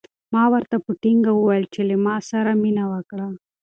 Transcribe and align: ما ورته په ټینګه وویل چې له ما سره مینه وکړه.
ما 0.33 0.43
ورته 0.53 0.75
په 0.85 0.91
ټینګه 1.01 1.31
وویل 1.35 1.65
چې 1.73 1.81
له 1.89 1.95
ما 2.05 2.15
سره 2.29 2.51
مینه 2.61 2.85
وکړه. 2.93 3.27